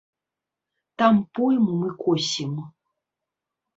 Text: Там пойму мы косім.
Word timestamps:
Там 1.01 1.15
пойму 1.39 1.71
мы 1.85 1.89
косім. 2.03 2.57